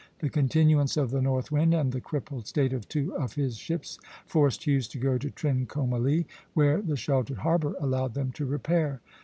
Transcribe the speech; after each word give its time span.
The 0.17 0.29
continuance 0.31 0.97
of 0.97 1.11
the 1.11 1.21
north 1.21 1.51
wind, 1.51 1.75
and 1.75 1.91
the 1.91 2.01
crippled 2.01 2.47
state 2.47 2.73
of 2.73 2.89
two 2.89 3.15
of 3.17 3.33
his 3.35 3.55
ships, 3.57 3.99
forced 4.25 4.63
Hughes 4.63 4.87
to 4.87 4.97
go 4.97 5.19
to 5.19 5.29
Trincomalee, 5.29 6.25
where 6.55 6.81
the 6.81 6.97
sheltered 6.97 7.37
harbor 7.37 7.75
allowed 7.79 8.15
them 8.15 8.31
to 8.31 8.45
repair. 8.47 8.99